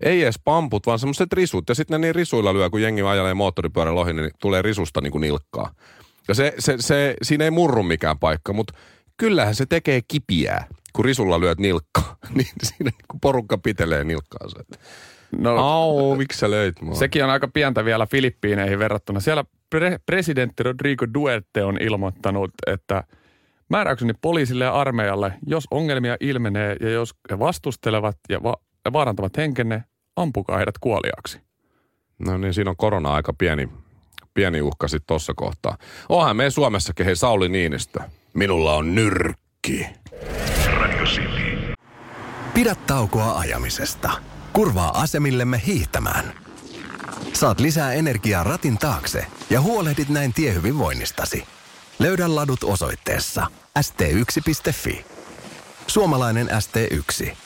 Ei 0.00 0.22
edes 0.22 0.40
pamput, 0.44 0.86
vaan 0.86 0.98
semmoiset 0.98 1.32
risut. 1.32 1.68
Ja 1.68 1.74
sitten 1.74 2.00
ne 2.00 2.06
niin 2.06 2.14
risuilla 2.14 2.54
lyö, 2.54 2.70
kun 2.70 2.82
jengi 2.82 3.02
ajelee 3.02 3.34
moottoripyörällä 3.34 4.00
ohi, 4.00 4.12
niin 4.12 4.30
tulee 4.40 4.62
risusta 4.62 5.00
niin 5.00 5.12
kuin 5.12 5.20
nilkkaa. 5.20 5.72
Ja 6.28 6.34
se, 6.34 6.54
se, 6.58 6.76
se, 6.80 7.14
siinä 7.22 7.44
ei 7.44 7.50
murru 7.50 7.82
mikään 7.82 8.18
paikka, 8.18 8.52
mutta 8.52 8.74
kyllähän 9.16 9.54
se 9.54 9.66
tekee 9.66 10.00
kipiää, 10.08 10.66
kun 10.92 11.04
risulla 11.04 11.40
lyöt 11.40 11.58
nilkkaa. 11.58 12.16
niin 12.34 12.48
siinä 12.62 12.90
niin 12.90 13.06
kuin 13.10 13.20
porukka 13.20 13.58
pitelee 13.58 14.04
nilkkaansa. 14.04 14.64
no, 15.38 15.56
Au, 15.56 16.16
miksi 16.16 16.38
sä 16.38 16.50
löit 16.50 16.80
mua? 16.80 16.94
Sekin 16.94 17.24
on 17.24 17.30
aika 17.30 17.48
pientä 17.48 17.84
vielä 17.84 18.06
Filippiineihin 18.06 18.78
verrattuna. 18.78 19.20
Siellä 19.20 19.44
pre- 19.74 19.98
presidentti 20.06 20.62
Rodrigo 20.62 21.06
Duerte 21.14 21.64
on 21.64 21.78
ilmoittanut, 21.82 22.50
että 22.66 23.04
määräykseni 23.68 24.12
poliisille 24.20 24.64
ja 24.64 24.72
armeijalle, 24.72 25.32
jos 25.46 25.64
ongelmia 25.70 26.16
ilmenee 26.20 26.76
ja 26.80 26.90
jos 26.90 27.14
he 27.30 27.38
vastustelevat 27.38 28.18
ja, 28.28 28.42
va- 28.42 28.60
ja 28.86 28.92
vaarantavat 28.92 29.36
henkenne, 29.36 29.84
ampukaa 30.16 30.56
heidät 30.56 30.78
kuoliaksi. 30.78 31.40
No 32.18 32.38
niin, 32.38 32.54
siinä 32.54 32.70
on 32.70 32.76
korona 32.76 33.14
aika 33.14 33.32
pieni, 33.32 33.68
pieni 34.34 34.62
uhka 34.62 34.88
sitten 34.88 35.06
tuossa 35.06 35.32
kohtaa. 35.36 35.76
Onhan 36.08 36.36
me 36.36 36.50
Suomessakin, 36.50 37.06
hei 37.06 37.16
Sauli 37.16 37.48
Niinistö. 37.48 38.00
Minulla 38.34 38.74
on 38.74 38.94
nyrkki. 38.94 39.86
Pidä 42.54 42.74
taukoa 42.86 43.38
ajamisesta. 43.38 44.10
Kurvaa 44.52 45.00
asemillemme 45.00 45.62
hiihtämään. 45.66 46.32
Saat 47.32 47.60
lisää 47.60 47.92
energiaa 47.92 48.44
ratin 48.44 48.78
taakse 48.78 49.26
ja 49.50 49.60
huolehdit 49.60 50.08
näin 50.08 50.32
tiehyvinvoinnistasi. 50.32 51.44
Löydä 51.98 52.34
ladut 52.34 52.64
osoitteessa 52.64 53.46
st1.fi. 53.78 55.04
Suomalainen 55.86 56.48
ST1. 56.48 57.45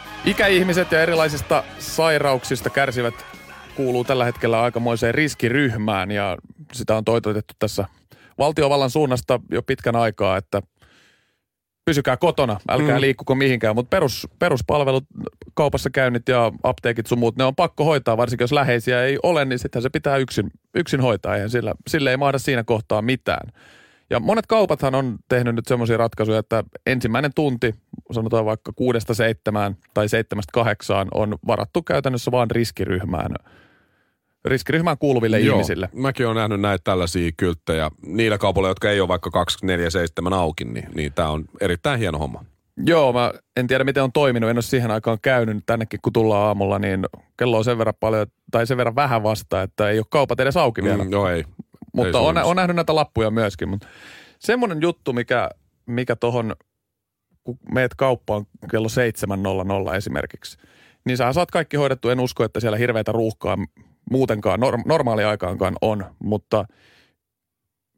Ikäihmiset 0.25 0.91
ja 0.91 1.01
erilaisista 1.01 1.63
sairauksista 1.79 2.69
kärsivät 2.69 3.13
kuuluu 3.75 4.03
tällä 4.03 4.25
hetkellä 4.25 4.61
aikamoiseen 4.61 5.15
riskiryhmään 5.15 6.11
ja 6.11 6.37
sitä 6.73 6.95
on 6.95 7.05
toitotettu 7.05 7.53
tässä 7.59 7.85
valtiovallan 8.37 8.89
suunnasta 8.89 9.39
jo 9.51 9.63
pitkän 9.63 9.95
aikaa, 9.95 10.37
että 10.37 10.61
pysykää 11.85 12.17
kotona, 12.17 12.59
älkää 12.69 12.95
mm. 12.95 13.01
liikkuko 13.01 13.35
mihinkään, 13.35 13.75
mutta 13.75 13.89
perus, 13.89 14.27
peruspalvelut, 14.39 15.03
kaupassa 15.53 15.89
käynnit 15.89 16.29
ja 16.29 16.51
apteekit 16.63 17.07
sun 17.07 17.19
muut, 17.19 17.35
ne 17.35 17.43
on 17.43 17.55
pakko 17.55 17.83
hoitaa, 17.83 18.17
varsinkin 18.17 18.43
jos 18.43 18.51
läheisiä 18.51 19.03
ei 19.03 19.19
ole, 19.23 19.45
niin 19.45 19.59
sittenhän 19.59 19.83
se 19.83 19.89
pitää 19.89 20.17
yksin, 20.17 20.51
yksin 20.75 21.01
hoitaa, 21.01 21.37
ja 21.37 21.49
sillä, 21.49 21.73
sille 21.87 22.11
ei 22.11 22.17
mahda 22.17 22.39
siinä 22.39 22.63
kohtaa 22.63 23.01
mitään. 23.01 23.51
Ja 24.11 24.19
monet 24.19 24.47
kaupathan 24.47 24.95
on 24.95 25.17
tehnyt 25.29 25.55
nyt 25.55 25.67
semmoisia 25.67 25.97
ratkaisuja, 25.97 26.39
että 26.39 26.63
ensimmäinen 26.85 27.31
tunti, 27.35 27.75
sanotaan 28.11 28.45
vaikka 28.45 28.73
kuudesta 28.75 29.13
seitsemään 29.13 29.77
tai 29.93 30.09
seitsemästä 30.09 30.51
kahdeksaan, 30.53 31.07
on 31.13 31.35
varattu 31.47 31.81
käytännössä 31.81 32.31
vaan 32.31 32.51
riskiryhmään 32.51 33.31
riskiryhmään 34.45 34.97
kuuluville 34.97 35.39
Joo, 35.39 35.55
ihmisille. 35.55 35.89
Mäkin 35.93 36.25
olen 36.25 36.35
nähnyt 36.35 36.61
näitä 36.61 36.81
tällaisia 36.83 37.31
kylttejä. 37.37 37.91
Niillä 38.05 38.37
kaupoilla, 38.37 38.69
jotka 38.69 38.89
ei 38.89 39.01
ole 39.01 39.07
vaikka 39.07 39.45
24-7 40.29 40.33
auki, 40.33 40.65
niin, 40.65 40.89
niin 40.95 41.13
tämä 41.13 41.29
on 41.29 41.45
erittäin 41.61 41.99
hieno 41.99 42.17
homma. 42.17 42.45
Joo, 42.85 43.13
mä 43.13 43.33
en 43.55 43.67
tiedä 43.67 43.83
miten 43.83 44.03
on 44.03 44.11
toiminut, 44.11 44.49
en 44.49 44.57
ole 44.57 44.61
siihen 44.61 44.91
aikaan 44.91 45.17
käynyt 45.21 45.63
tännekin 45.65 45.99
kun 46.01 46.13
tullaan 46.13 46.47
aamulla, 46.47 46.79
niin 46.79 47.05
kello 47.37 47.57
on 47.57 47.63
sen 47.63 47.77
verran 47.77 47.93
paljon, 47.99 48.27
tai 48.51 48.67
sen 48.67 48.77
verran 48.77 48.95
vähän 48.95 49.23
vasta, 49.23 49.61
että 49.61 49.89
ei 49.89 49.99
ole 49.99 50.05
kaupat 50.09 50.39
edes 50.39 50.57
auki 50.57 50.83
vielä. 50.83 51.03
Mm, 51.03 51.11
joo, 51.11 51.29
ei. 51.29 51.45
Mutta 51.93 52.19
on, 52.19 52.37
on 52.37 52.55
nähnyt 52.55 52.75
näitä 52.75 52.95
lappuja 52.95 53.31
myöskin, 53.31 53.69
mutta 53.69 53.87
semmoinen 54.39 54.81
juttu, 54.81 55.13
mikä, 55.13 55.49
mikä 55.85 56.15
tohon, 56.15 56.55
kun 57.43 57.59
meet 57.73 57.95
kauppaan 57.95 58.45
kello 58.71 58.87
7.00 59.89 59.95
esimerkiksi, 59.95 60.57
niin 61.05 61.17
sä 61.17 61.33
saat 61.33 61.51
kaikki 61.51 61.77
hoidettu. 61.77 62.09
En 62.09 62.19
usko, 62.19 62.43
että 62.43 62.59
siellä 62.59 62.77
hirveätä 62.77 63.11
ruuhkaa 63.11 63.57
muutenkaan 64.11 64.59
norm- 64.59 64.83
normaaliaikaankaan 64.85 65.75
on, 65.81 66.05
mutta 66.23 66.65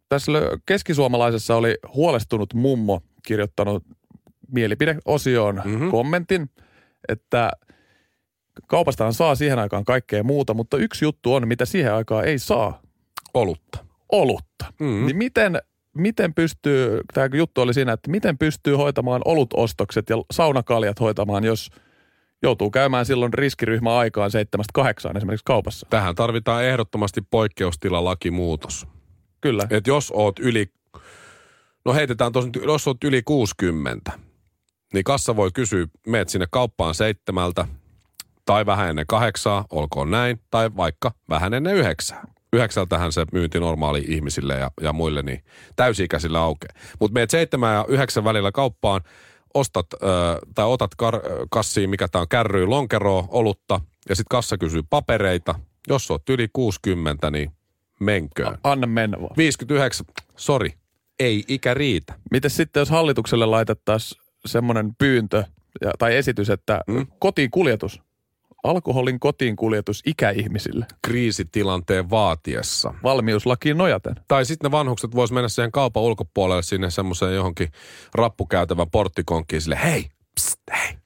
tässä 0.09 0.31
keskisuomalaisessa 0.65 1.55
oli 1.55 1.77
huolestunut 1.95 2.53
mummo 2.53 3.01
kirjoittanut 3.25 3.83
mielipideosioon 4.51 5.55
Mhm. 5.55 5.67
mm-hmm. 5.69 5.91
kommentin, 5.91 6.50
että 7.09 7.51
kaupastahan 8.67 9.13
saa 9.13 9.35
siihen 9.35 9.59
aikaan 9.59 9.85
kaikkea 9.85 10.23
muuta, 10.23 10.53
mutta 10.53 10.77
yksi 10.77 11.05
juttu 11.05 11.33
on, 11.33 11.47
mitä 11.47 11.65
siihen 11.65 11.93
aikaan 11.93 12.25
ei 12.25 12.39
saa, 12.39 12.81
Olutta. 13.33 13.85
olutta. 14.11 14.65
Mm-hmm. 14.79 15.05
Niin 15.05 15.17
miten, 15.17 15.61
miten 15.97 16.33
pystyy, 16.33 17.01
tämä 17.13 17.29
juttu 17.33 17.61
oli 17.61 17.73
siinä, 17.73 17.93
että 17.93 18.11
miten 18.11 18.37
pystyy 18.37 18.75
hoitamaan 18.75 19.21
olutostokset 19.25 20.09
ja 20.09 20.17
saunakaljat 20.31 20.99
hoitamaan, 20.99 21.43
jos 21.43 21.69
joutuu 22.43 22.71
käymään 22.71 23.05
silloin 23.05 23.33
riskiryhmä 23.33 23.97
aikaan 23.97 24.31
seitsemästä 24.31 24.71
kahdeksaan 24.73 25.17
esimerkiksi 25.17 25.45
kaupassa. 25.45 25.87
Tähän 25.89 26.15
tarvitaan 26.15 26.63
ehdottomasti 26.63 27.21
poikkeustilalaki-muutos. 27.21 28.87
Kyllä. 29.41 29.67
Et 29.69 29.87
jos 29.87 30.11
oot 30.15 30.39
yli, 30.39 30.65
no 31.85 31.93
heitetään 31.93 32.31
tos, 32.31 32.45
nyt, 32.45 32.59
jos 32.65 32.87
oot 32.87 33.03
yli 33.03 33.21
60, 33.21 34.11
niin 34.93 35.03
kassa 35.03 35.35
voi 35.35 35.51
kysyä, 35.51 35.87
meet 36.07 36.29
sinne 36.29 36.45
kauppaan 36.51 36.95
seitsemältä, 36.95 37.67
tai 38.45 38.65
vähän 38.65 38.89
ennen 38.89 39.07
kahdeksaa, 39.07 39.65
olkoon 39.69 40.11
näin, 40.11 40.39
tai 40.51 40.69
vaikka 40.77 41.11
vähän 41.29 41.53
ennen 41.53 41.75
yhdeksää. 41.75 42.23
Yhdeksältähän 42.53 43.12
se 43.12 43.25
myynti 43.31 43.60
normaali 43.60 44.05
ihmisille 44.07 44.53
ja, 44.53 44.72
ja 44.81 44.93
muille, 44.93 45.22
niin 45.22 45.43
täysi-ikäisille 45.75 46.39
aukeaa. 46.39 46.74
Mutta 47.00 47.13
meet 47.13 47.29
seitsemän 47.29 47.75
ja 47.75 47.86
yhdeksän 47.88 48.24
välillä 48.24 48.51
kauppaan, 48.51 49.01
ostat 49.53 49.86
ö, 49.93 49.98
tai 50.55 50.65
otat 50.65 50.95
kar, 50.95 51.19
kassiin, 51.51 51.89
mikä 51.89 52.07
tämä 52.07 52.22
on, 52.22 52.27
kärryy, 52.27 52.65
lonkeroa, 52.65 53.27
olutta, 53.27 53.81
ja 54.10 54.15
sitten 54.15 54.29
kassa 54.38 54.57
kysyy 54.57 54.81
papereita. 54.89 55.55
Jos 55.88 56.12
oot 56.12 56.29
yli 56.29 56.48
60, 56.53 57.31
niin 57.31 57.51
menköön. 58.00 58.57
Anna 58.63 58.88
mennä 58.88 59.22
vaan. 59.22 59.33
59, 59.38 60.05
sori, 60.38 60.74
ei 61.19 61.43
ikä 61.48 61.74
riitä. 61.74 62.13
Miten 62.31 62.51
sitten, 62.51 62.81
jos 62.81 62.89
hallitukselle 62.89 63.45
laitettaisiin 63.45 64.22
semmoinen 64.45 64.95
pyyntö 64.98 65.43
ja, 65.81 65.91
tai 66.00 66.15
esitys, 66.15 66.50
että 66.50 66.81
mm. 66.88 67.07
kotiin 67.19 67.51
kuljetus, 67.51 68.01
alkoholin 68.63 69.20
kotiin 69.20 69.55
kuljetus 69.55 70.01
ikäihmisille, 70.05 70.86
Kriisitilanteen 71.01 72.10
vaatiessa. 72.10 72.93
valmiuslakiin 73.03 73.77
nojaten. 73.77 74.15
Tai 74.27 74.46
sitten 74.46 74.70
ne 74.70 74.77
vanhukset 74.77 75.15
vois 75.15 75.32
mennä 75.32 75.50
siihen 75.50 75.72
kaupan 75.72 76.03
ulkopuolelle 76.03 76.63
sinne 76.63 76.89
semmoiseen 76.89 77.36
johonkin 77.36 77.72
rappukäytävän 78.15 78.89
porttikonkkiin 78.89 79.62
sille, 79.62 79.79
hei, 79.84 80.10
pst, 80.36 80.60
hei, 80.72 80.98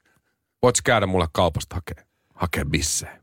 voitko 0.64 0.82
käydä 0.84 1.06
mulle 1.06 1.28
kaupasta 1.34 1.76
hakee, 1.76 2.06
hakee 2.36 2.66
bissejä? 2.66 3.20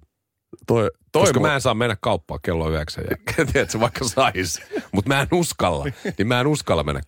Toi, 0.67 0.91
toi 1.13 1.23
Koska 1.23 1.39
mu- 1.39 1.43
mä 1.43 1.55
en 1.55 1.61
saa 1.61 1.75
mennä 1.75 1.97
kauppaan 2.01 2.41
kello 2.43 2.71
yhdeksän 2.71 3.05
jälkeen, 3.11 3.47
tiedätkö, 3.53 3.81
vaikka 3.81 4.05
sais. 4.05 4.63
Mutta 4.93 5.09
mä 5.09 5.21
en 5.21 5.29
uskalla, 5.33 5.85
niin 6.19 6.29
mä 6.29 6.41
en 6.41 6.47
uskalla 6.47 6.83
mennä. 6.83 7.01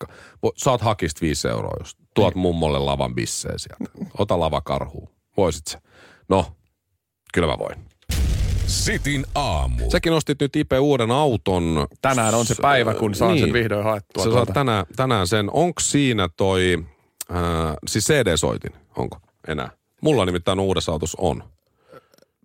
Saat 0.56 0.80
hakista 0.80 1.20
viisi 1.20 1.48
euroa, 1.48 1.76
jos 1.80 1.96
tuot 2.14 2.34
mummolle 2.34 2.78
lavan 2.78 3.14
bissejä 3.14 3.58
sieltä. 3.58 4.06
Ota 4.18 4.40
lava 4.40 4.60
karhuun. 4.60 5.08
Voisit 5.36 5.66
sä? 5.66 5.80
No, 6.28 6.56
kyllä 7.32 7.48
mä 7.48 7.58
voin. 7.58 7.76
Sitin 8.66 9.24
aamu. 9.34 9.90
Säkin 9.90 10.12
ostit 10.12 10.40
nyt 10.40 10.56
Ipe 10.56 10.78
uuden 10.78 11.10
auton. 11.10 11.86
Tänään 12.02 12.34
on 12.34 12.46
se 12.46 12.54
päivä, 12.62 12.94
kun 12.94 13.14
saan 13.14 13.32
niin. 13.32 13.44
sen 13.44 13.52
vihdoin 13.52 13.84
haettua. 13.84 14.24
Sä 14.24 14.32
saat 14.32 14.48
tänään, 14.54 14.86
tänään 14.96 15.26
sen. 15.26 15.50
Onko 15.52 15.80
siinä 15.80 16.28
toi, 16.36 16.84
äh, 17.30 17.38
siis 17.86 18.04
CD-soitin, 18.04 18.72
onko 18.96 19.18
enää? 19.48 19.70
Mulla 20.02 20.24
nimittäin 20.24 20.60
uudessa 20.60 20.92
autossa 20.92 21.18
on. 21.20 21.42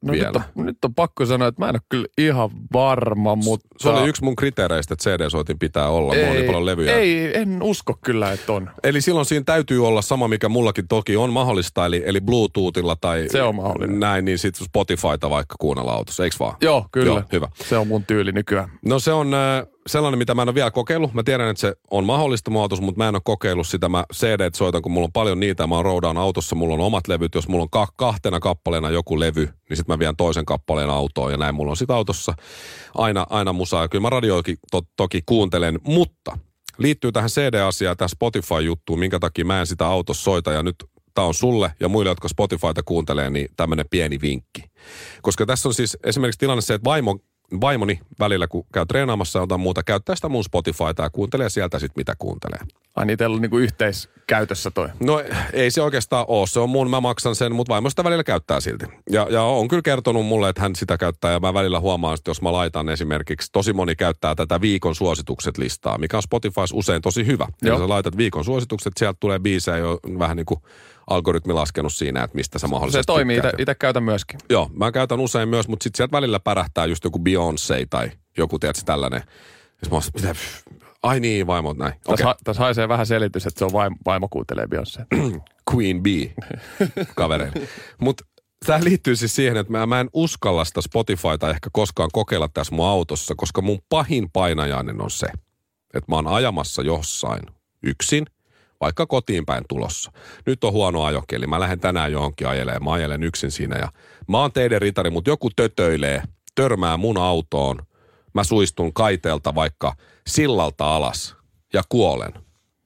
No 0.01 0.13
vielä. 0.13 0.27
Nyt, 0.27 0.43
on, 0.55 0.65
nyt 0.65 0.85
on 0.85 0.93
pakko 0.93 1.25
sanoa, 1.25 1.47
että 1.47 1.61
mä 1.61 1.69
en 1.69 1.75
ole 1.75 1.81
kyllä 1.89 2.07
ihan 2.17 2.49
varma, 2.73 3.35
mutta... 3.35 3.67
Se 3.79 3.89
oli 3.89 4.09
yksi 4.09 4.23
mun 4.23 4.35
kriteereistä, 4.35 4.93
että 4.93 5.09
CD-soitin 5.09 5.59
pitää 5.59 5.89
olla. 5.89 6.13
Mulla 6.13 6.31
oli 6.31 6.43
paljon 6.43 6.65
levyjä. 6.65 6.95
Ei, 6.95 7.37
en 7.37 7.63
usko 7.63 7.99
kyllä, 8.03 8.31
että 8.31 8.53
on. 8.53 8.69
Eli 8.83 9.01
silloin 9.01 9.25
siinä 9.25 9.43
täytyy 9.43 9.87
olla 9.87 10.01
sama, 10.01 10.27
mikä 10.27 10.49
mullakin 10.49 10.87
toki 10.87 11.15
on 11.17 11.33
mahdollista, 11.33 11.85
eli, 11.85 12.03
eli 12.05 12.21
Bluetoothilla 12.21 12.95
tai 12.95 13.25
Se 13.29 13.41
on 13.43 13.55
mahdollinen. 13.55 13.99
näin, 13.99 14.25
niin 14.25 14.37
sitten 14.37 14.65
Spotifyta 14.65 15.29
vaikka 15.29 15.55
kuunnella 15.59 15.91
autossa, 15.93 16.23
eikö 16.23 16.35
vaan? 16.39 16.55
Joo, 16.61 16.85
kyllä. 16.91 17.05
Joo, 17.07 17.23
hyvä. 17.31 17.47
Se 17.69 17.77
on 17.77 17.87
mun 17.87 18.05
tyyli 18.05 18.31
nykyään. 18.31 18.69
No 18.85 18.99
se 18.99 19.11
on 19.13 19.33
äh, 19.33 19.39
sellainen, 19.87 20.17
mitä 20.17 20.35
mä 20.35 20.41
en 20.41 20.49
ole 20.49 20.55
vielä 20.55 20.71
kokeillut. 20.71 21.13
Mä 21.13 21.23
tiedän, 21.23 21.49
että 21.49 21.61
se 21.61 21.75
on 21.91 22.05
mahdollista 22.05 22.51
mun 22.51 22.61
autossa, 22.61 22.85
mutta 22.85 22.97
mä 22.97 23.07
en 23.07 23.15
ole 23.15 23.21
kokeillut 23.25 23.67
sitä. 23.67 23.89
Mä 23.89 24.03
cd 24.13 24.49
soitan, 24.55 24.81
kun 24.81 24.91
mulla 24.91 25.05
on 25.05 25.11
paljon 25.11 25.39
niitä. 25.39 25.67
Mä 25.67 25.83
roudaan 25.83 26.17
autossa, 26.17 26.55
mulla 26.55 26.73
on 26.73 26.79
omat 26.79 27.07
levyt. 27.07 27.35
Jos 27.35 27.47
mulla 27.47 27.63
on 27.63 27.69
ka- 27.69 27.87
kahtena 27.95 28.39
kappaleena 28.39 28.89
joku 28.89 29.19
levy, 29.19 29.45
niin 29.69 29.77
sitten 29.77 29.93
mä 29.93 29.99
vien 29.99 30.15
toisen 30.15 30.45
kappaleen 30.45 30.89
autoon. 30.89 31.31
Ja 31.31 31.37
näin 31.37 31.55
mulla 31.55 31.71
on 31.71 31.77
sit 31.77 31.91
autossa 31.91 32.33
aina, 32.95 33.25
aina 33.29 33.53
musaa. 33.53 33.81
Ja 33.81 33.87
kyllä 33.87 34.01
mä 34.01 34.09
radioikin 34.09 34.57
to- 34.71 34.81
toki 34.97 35.21
kuuntelen, 35.25 35.79
mutta 35.83 36.37
liittyy 36.77 37.11
tähän 37.11 37.29
CD-asiaan, 37.29 37.97
tähän 37.97 38.09
Spotify-juttuun, 38.09 38.99
minkä 38.99 39.19
takia 39.19 39.45
mä 39.45 39.59
en 39.59 39.67
sitä 39.67 39.87
autossa 39.87 40.23
soita. 40.23 40.51
Ja 40.51 40.63
nyt 40.63 40.75
tämä 41.13 41.27
on 41.27 41.33
sulle 41.33 41.73
ja 41.79 41.89
muille, 41.89 42.11
jotka 42.11 42.27
Spotifyta 42.27 42.83
kuuntelee, 42.85 43.29
niin 43.29 43.47
tämmöinen 43.57 43.85
pieni 43.89 44.21
vinkki. 44.21 44.63
Koska 45.21 45.45
tässä 45.45 45.69
on 45.69 45.73
siis 45.73 45.97
esimerkiksi 46.03 46.39
tilanne 46.39 46.61
se, 46.61 46.73
että 46.73 46.85
vaimo, 46.85 47.19
vaimoni 47.61 47.99
välillä, 48.19 48.47
kun 48.47 48.65
käy 48.73 48.85
treenaamassa 48.85 49.39
ja 49.39 49.43
jotain 49.43 49.61
muuta, 49.61 49.83
käyttää 49.83 50.15
sitä 50.15 50.29
mun 50.29 50.43
Spotifyta 50.43 51.03
ja 51.03 51.09
kuuntelee 51.09 51.49
sieltä 51.49 51.79
sitten, 51.79 51.99
mitä 51.99 52.15
kuuntelee. 52.19 52.59
Ai 52.95 53.05
niin, 53.05 53.17
teillä 53.17 53.35
on 53.35 53.41
niinku 53.41 53.57
yhteiskäytössä 53.57 54.71
toi. 54.71 54.89
No 54.99 55.23
ei 55.53 55.71
se 55.71 55.81
oikeastaan 55.81 56.25
ole. 56.27 56.47
Se 56.47 56.59
on 56.59 56.69
mun, 56.69 56.89
mä 56.89 57.01
maksan 57.01 57.35
sen, 57.35 57.55
mutta 57.55 57.73
vaimo 57.73 57.89
sitä 57.89 58.03
välillä 58.03 58.23
käyttää 58.23 58.59
silti. 58.59 58.85
Ja, 59.09 59.27
ja 59.29 59.43
on 59.43 59.67
kyllä 59.67 59.81
kertonut 59.81 60.25
mulle, 60.25 60.49
että 60.49 60.61
hän 60.61 60.75
sitä 60.75 60.97
käyttää 60.97 61.31
ja 61.31 61.39
mä 61.39 61.53
välillä 61.53 61.79
huomaan, 61.79 62.13
että 62.13 62.29
jos 62.29 62.41
mä 62.41 62.51
laitan 62.51 62.89
esimerkiksi, 62.89 63.49
tosi 63.51 63.73
moni 63.73 63.95
käyttää 63.95 64.35
tätä 64.35 64.61
viikon 64.61 64.95
suositukset 64.95 65.57
listaa, 65.57 65.97
mikä 65.97 66.17
on 66.17 66.23
Spotifys 66.23 66.71
usein 66.73 67.01
tosi 67.01 67.25
hyvä. 67.25 67.47
Eli 67.61 67.69
Joo. 67.69 67.79
sä 67.79 67.89
laitat 67.89 68.17
viikon 68.17 68.45
suositukset, 68.45 68.93
sieltä 68.97 69.17
tulee 69.19 69.39
biisejä 69.39 69.77
jo 69.77 69.99
vähän 70.19 70.37
niin 70.37 70.45
kuin 70.45 70.59
algoritmi 71.13 71.53
laskenut 71.53 71.93
siinä, 71.93 72.23
että 72.23 72.35
mistä 72.35 72.59
sä 72.59 72.67
mahdollisesti 72.67 73.03
Se 73.03 73.05
toimii, 73.05 73.41
itse 73.57 73.75
käytän 73.75 74.03
myöskin. 74.03 74.39
Joo, 74.49 74.69
mä 74.73 74.91
käytän 74.91 75.19
usein 75.19 75.49
myös, 75.49 75.67
mutta 75.67 75.83
sitten 75.83 75.97
sieltä 75.97 76.11
välillä 76.11 76.39
pärähtää 76.39 76.85
just 76.85 77.03
joku 77.03 77.19
Beyoncé 77.19 77.87
tai 77.89 78.11
joku, 78.37 78.59
tiedätkö, 78.59 78.83
tällainen. 78.85 79.23
Ja 79.81 79.89
mä 79.89 79.95
oon, 79.95 80.03
mitä, 80.15 80.35
ai 81.03 81.19
niin, 81.19 81.47
vaimot 81.47 81.77
näin. 81.77 81.93
Tässä, 82.03 82.25
ha, 82.25 82.35
tässä 82.43 82.63
haisee 82.63 82.87
vähän 82.87 83.05
selitys, 83.05 83.45
että 83.45 83.59
se 83.59 83.65
on 83.65 83.73
vaimo, 83.73 83.95
vaimo 84.05 84.27
kuuntelee 84.29 84.65
Beyoncé. 84.65 85.05
Queen 85.73 86.03
Bee 86.03 86.33
kavereille. 87.15 87.67
Mutta 88.01 88.25
tämä 88.65 88.83
liittyy 88.83 89.15
siis 89.15 89.35
siihen, 89.35 89.57
että 89.57 89.71
mä, 89.71 89.85
mä 89.85 89.99
en 89.99 90.09
uskalla 90.13 90.65
sitä 90.65 90.81
Spotifyta 90.81 91.49
ehkä 91.49 91.69
koskaan 91.73 92.09
kokeilla 92.13 92.49
tässä 92.53 92.75
mun 92.75 92.87
autossa, 92.87 93.33
koska 93.37 93.61
mun 93.61 93.79
pahin 93.89 94.29
painajainen 94.33 95.01
on 95.01 95.11
se, 95.11 95.27
että 95.93 96.11
mä 96.11 96.15
oon 96.15 96.27
ajamassa 96.27 96.81
jossain 96.81 97.41
yksin, 97.83 98.25
vaikka 98.81 99.05
kotiin 99.05 99.45
päin 99.45 99.63
tulossa. 99.69 100.11
Nyt 100.45 100.63
on 100.63 100.73
huono 100.73 101.03
ajokeli, 101.03 101.47
mä 101.47 101.59
lähden 101.59 101.79
tänään 101.79 102.11
johonkin 102.11 102.47
ajelemaan, 102.47 102.83
mä 102.83 102.91
ajelen 102.91 103.23
yksin 103.23 103.51
siinä 103.51 103.77
ja 103.77 103.91
mä 104.27 104.39
oon 104.39 104.51
teidän 104.51 104.81
ritari, 104.81 105.09
mutta 105.09 105.29
joku 105.29 105.49
tötöilee, 105.55 106.23
törmää 106.55 106.97
mun 106.97 107.17
autoon, 107.17 107.79
mä 108.33 108.43
suistun 108.43 108.93
kaiteelta 108.93 109.55
vaikka 109.55 109.95
sillalta 110.27 110.95
alas 110.95 111.35
ja 111.73 111.83
kuolen. 111.89 112.33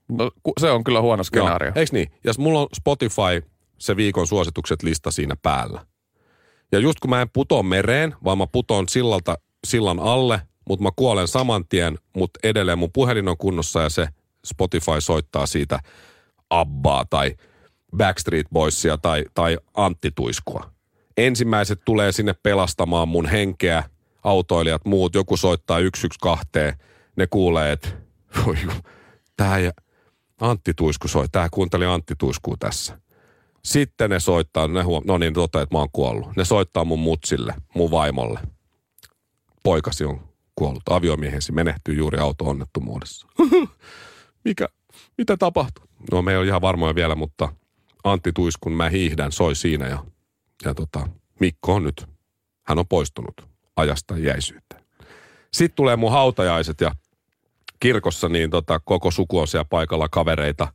No, 0.09 0.31
se 0.59 0.71
on 0.71 0.83
kyllä 0.83 1.01
huono 1.01 1.23
skenaario. 1.23 1.67
Joo, 1.67 1.73
eiks 1.75 1.91
niin? 1.91 2.11
Ja 2.23 2.33
mulla 2.37 2.59
on 2.59 2.67
Spotify, 2.75 3.49
se 3.77 3.95
viikon 3.95 4.27
suositukset 4.27 4.83
lista 4.83 5.11
siinä 5.11 5.35
päällä. 5.41 5.85
Ja 6.71 6.79
just 6.79 6.99
kun 6.99 7.09
mä 7.09 7.21
en 7.21 7.29
puto 7.33 7.63
mereen, 7.63 8.15
vaan 8.23 8.37
mä 8.37 8.47
putoon 8.47 8.89
sillalta, 8.89 9.37
sillan 9.67 9.99
alle, 9.99 10.41
mutta 10.69 10.83
mä 10.83 10.89
kuolen 10.95 11.27
saman 11.27 11.67
tien, 11.67 11.97
mutta 12.15 12.39
edelleen 12.43 12.79
mun 12.79 12.91
puhelin 12.93 13.27
on 13.27 13.37
kunnossa 13.37 13.81
ja 13.81 13.89
se 13.89 14.07
Spotify 14.45 15.01
soittaa 15.01 15.45
siitä 15.45 15.79
Abbaa 16.49 17.05
tai 17.09 17.35
Backstreet 17.97 18.47
Boysia 18.53 18.97
tai, 18.97 19.25
tai 19.33 19.57
Antti 19.73 20.11
Tuiskua. 20.15 20.71
Ensimmäiset 21.17 21.81
tulee 21.85 22.11
sinne 22.11 22.35
pelastamaan 22.43 23.07
mun 23.07 23.25
henkeä, 23.25 23.83
autoilijat, 24.23 24.85
muut, 24.85 25.15
joku 25.15 25.37
soittaa 25.37 25.77
112, 25.77 26.85
ne 27.15 27.27
kuulee, 27.27 27.71
että 27.71 27.87
voi 28.45 28.55
tää 29.37 29.59
ja 29.59 29.71
Antti 30.41 30.73
Tuisku 30.73 31.07
soi, 31.07 31.29
tää 31.31 31.47
kuunteli 31.51 31.85
Antti 31.85 32.13
Tuiskua 32.17 32.55
tässä. 32.59 32.99
Sitten 33.63 34.09
ne 34.09 34.19
soittaa, 34.19 34.67
ne 34.67 34.83
huom- 34.83 35.03
no 35.07 35.17
niin, 35.17 35.33
totta, 35.33 35.61
että 35.61 35.75
mä 35.75 35.79
oon 35.79 35.89
kuollut. 35.93 36.35
Ne 36.35 36.45
soittaa 36.45 36.85
mun 36.85 36.99
mutsille, 36.99 37.53
mun 37.75 37.91
vaimolle. 37.91 38.39
Poikasi 39.63 40.05
on 40.05 40.27
kuollut, 40.55 40.83
aviomiehesi 40.89 41.51
menehtyy 41.51 41.95
juuri 41.95 42.19
auto-onnettomuudessa. 42.19 43.27
Mikä, 44.45 44.67
mitä 45.17 45.37
tapahtuu? 45.37 45.85
No 46.11 46.21
me 46.21 46.31
ei 46.31 46.37
ole 46.37 46.47
ihan 46.47 46.61
varmoja 46.61 46.95
vielä, 46.95 47.15
mutta 47.15 47.53
Antti 48.03 48.31
Tuiskun 48.33 48.73
Mä 48.73 48.89
hiihdän 48.89 49.31
soi 49.31 49.55
siinä 49.55 49.87
ja, 49.87 50.05
ja 50.65 50.73
tota, 50.73 51.07
Mikko 51.39 51.73
on 51.73 51.83
nyt, 51.83 52.05
hän 52.63 52.79
on 52.79 52.87
poistunut 52.87 53.49
ajasta 53.75 54.17
jäisyyteen. 54.17 54.81
Sitten 55.53 55.75
tulee 55.75 55.95
mun 55.95 56.11
hautajaiset 56.11 56.81
ja 56.81 56.91
kirkossa 57.79 58.29
niin 58.29 58.49
tota, 58.49 58.79
koko 58.79 59.11
suku 59.11 59.39
on 59.39 59.47
siellä 59.47 59.65
paikalla 59.65 60.09
kavereita, 60.09 60.67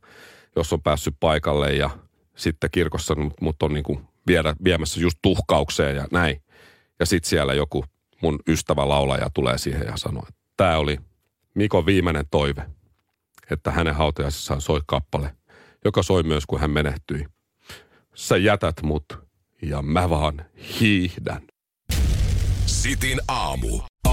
jos 0.55 0.73
on 0.73 0.81
päässyt 0.81 1.15
paikalle 1.19 1.73
ja 1.73 1.89
sitten 2.35 2.69
kirkossa 2.71 3.15
mut, 3.15 3.41
mut 3.41 3.63
on 3.63 3.73
niinku 3.73 4.01
viedä, 4.27 4.55
viemässä 4.63 4.99
just 4.99 5.19
tuhkaukseen 5.21 5.95
ja 5.95 6.07
näin. 6.11 6.41
Ja 6.99 7.05
sitten 7.05 7.29
siellä 7.29 7.53
joku 7.53 7.85
mun 8.21 8.39
ystävä 8.47 8.89
laulaja 8.89 9.29
tulee 9.33 9.57
siihen 9.57 9.87
ja 9.87 9.97
sanoo, 9.97 10.23
että 10.29 10.41
tämä 10.57 10.77
oli 10.77 10.97
Mikon 11.53 11.85
viimeinen 11.85 12.25
toive, 12.31 12.65
että 13.51 13.71
hänen 13.71 13.95
hautajaisissaan 13.95 14.61
soi 14.61 14.81
kappale, 14.85 15.35
joka 15.85 16.03
soi 16.03 16.23
myös 16.23 16.45
kun 16.45 16.59
hän 16.59 16.71
menehtyi. 16.71 17.25
Sä 18.15 18.37
jätät 18.37 18.75
mut 18.83 19.05
ja 19.61 19.81
mä 19.81 20.09
vaan 20.09 20.45
hiihdän. 20.79 21.41
Sitin 22.65 23.19
aamu. 23.27 23.90